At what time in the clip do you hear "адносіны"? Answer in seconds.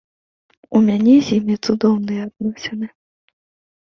2.27-2.87